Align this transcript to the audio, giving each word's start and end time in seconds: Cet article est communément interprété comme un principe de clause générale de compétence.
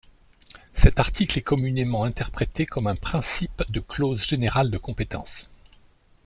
Cet 0.73 0.99
article 0.99 1.37
est 1.37 1.43
communément 1.43 2.03
interprété 2.05 2.65
comme 2.65 2.87
un 2.87 2.95
principe 2.95 3.61
de 3.69 3.79
clause 3.79 4.23
générale 4.23 4.71
de 4.71 4.79
compétence. 4.79 5.47